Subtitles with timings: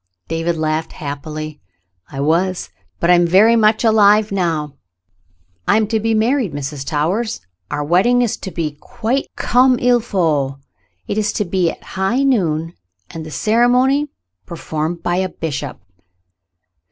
[0.27, 1.61] David laughed happily.
[2.11, 4.73] "I was, but I am very much alive now.
[5.67, 6.83] I am to be married, Mrs.
[6.83, 7.39] Towers;
[7.69, 10.55] our wed ding is to be quite comme il faut.
[11.07, 12.73] It is to be at high noon,
[13.11, 14.07] and the ceremony
[14.47, 15.79] performed by a bishop."